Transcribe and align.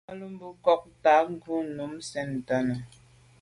A 0.09 0.11
lo 0.19 0.25
mbe 0.33 0.45
nkôg 0.57 0.83
tàa 1.03 1.23
ko’ 1.43 1.53
num 1.75 1.93
sen 2.09 2.29
ten 2.47 2.63
nà. 2.67 2.75